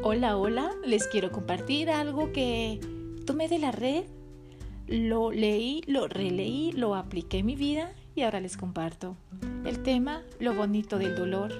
[0.00, 2.80] Hola, hola, les quiero compartir algo que
[3.26, 4.04] tomé de la red,
[4.86, 9.16] lo leí, lo releí, lo apliqué en mi vida y ahora les comparto.
[9.64, 11.52] El tema, lo bonito del dolor.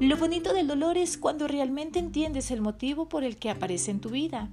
[0.00, 4.00] Lo bonito del dolor es cuando realmente entiendes el motivo por el que aparece en
[4.00, 4.48] tu vida,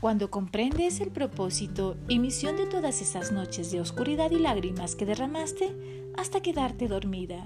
[0.00, 5.06] cuando comprendes el propósito y misión de todas esas noches de oscuridad y lágrimas que
[5.06, 5.74] derramaste
[6.16, 7.44] hasta quedarte dormida.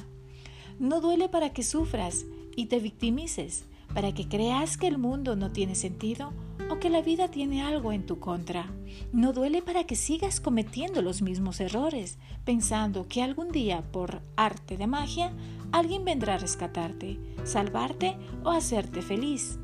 [0.78, 2.24] No duele para que sufras
[2.56, 6.32] y te victimices para que creas que el mundo no tiene sentido
[6.70, 8.70] o que la vida tiene algo en tu contra.
[9.12, 14.76] No duele para que sigas cometiendo los mismos errores, pensando que algún día, por arte
[14.76, 15.32] de magia,
[15.72, 19.58] alguien vendrá a rescatarte, salvarte o hacerte feliz.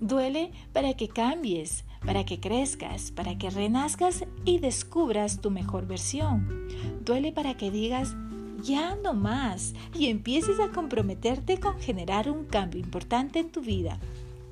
[0.00, 6.68] Duele para que cambies, para que crezcas, para que renazcas y descubras tu mejor versión.
[7.04, 8.16] Duele para que digas,
[8.62, 13.98] ya no más y empieces a comprometerte con generar un cambio importante en tu vida.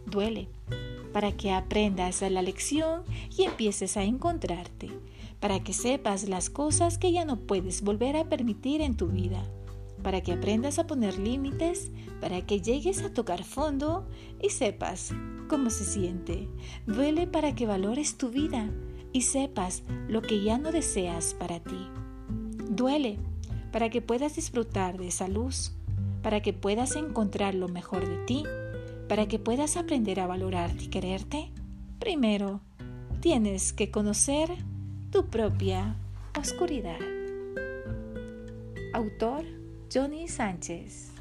[0.06, 0.48] Duele
[1.12, 3.02] para que aprendas la lección
[3.36, 4.90] y empieces a encontrarte,
[5.40, 9.42] para que sepas las cosas que ya no puedes volver a permitir en tu vida,
[10.02, 14.06] para que aprendas a poner límites, para que llegues a tocar fondo
[14.42, 15.12] y sepas
[15.48, 16.48] cómo se siente.
[16.86, 18.70] Duele para que valores tu vida
[19.12, 21.88] y sepas lo que ya no deseas para ti.
[22.70, 23.18] Duele
[23.72, 25.72] para que puedas disfrutar de esa luz,
[26.22, 28.44] para que puedas encontrar lo mejor de ti,
[29.08, 31.50] para que puedas aprender a valorarte y quererte,
[31.98, 32.60] primero
[33.20, 34.50] tienes que conocer
[35.10, 35.96] tu propia
[36.38, 36.98] oscuridad.
[38.94, 39.44] Autor
[39.92, 41.17] Johnny Sánchez